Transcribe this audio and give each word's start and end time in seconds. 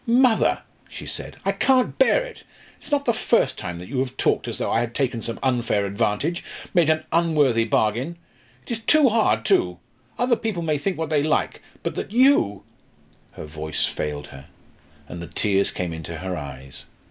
"Mother," 0.07 0.63
she 0.89 1.05
said, 1.05 1.37
"I 1.45 1.51
can't 1.51 1.99
bear 1.99 2.23
it. 2.23 2.43
It's 2.79 2.91
not 2.91 3.05
the 3.05 3.13
first 3.13 3.55
time 3.55 3.77
that 3.77 3.87
you 3.87 3.99
have 3.99 4.17
talked 4.17 4.47
as 4.47 4.57
though 4.57 4.71
I 4.71 4.79
had 4.79 4.95
taken 4.95 5.21
some 5.21 5.37
unfair 5.43 5.85
advantage 5.85 6.43
made 6.73 6.89
an 6.89 7.03
unworthy 7.11 7.65
bargain. 7.65 8.15
It 8.63 8.71
is 8.71 8.79
too 8.79 9.09
hard 9.09 9.45
too. 9.45 9.77
Other 10.17 10.35
people 10.35 10.63
may 10.63 10.79
think 10.79 10.97
what 10.97 11.11
they 11.11 11.21
like, 11.21 11.61
but 11.83 11.93
that 11.93 12.09
you" 12.11 12.63
Her 13.33 13.45
voice 13.45 13.85
failed 13.85 14.29
her, 14.29 14.47
and 15.07 15.21
the 15.21 15.27
tears 15.27 15.69
came 15.69 15.93
into 15.93 16.15
her 16.17 16.35
eyes. 16.35 16.85